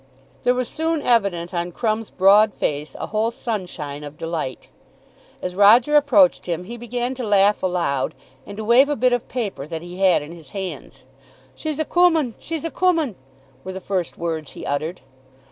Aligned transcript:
There 0.43 0.55
was 0.55 0.67
soon 0.67 1.03
evident 1.03 1.53
on 1.53 1.71
Crumb's 1.71 2.09
broad 2.09 2.55
face 2.55 2.95
a 2.99 3.05
whole 3.05 3.29
sunshine 3.29 4.03
of 4.03 4.17
delight. 4.17 4.69
As 5.43 5.53
Roger 5.53 5.95
approached 5.95 6.47
him 6.47 6.63
he 6.63 6.75
began 6.75 7.13
to 7.13 7.23
laugh 7.23 7.61
aloud, 7.61 8.15
and 8.43 8.57
to 8.57 8.63
wave 8.63 8.89
a 8.89 8.95
bit 8.95 9.13
of 9.13 9.29
paper 9.29 9.67
that 9.67 9.83
he 9.83 9.97
had 9.99 10.23
in 10.23 10.31
his 10.31 10.49
hands. 10.57 11.05
"She's 11.53 11.77
a 11.77 11.85
coomin; 11.85 12.33
she's 12.39 12.63
a 12.65 12.71
coomin," 12.71 13.13
were 13.63 13.73
the 13.73 13.79
first 13.79 14.17
words 14.17 14.53
he 14.53 14.65
uttered. 14.65 15.01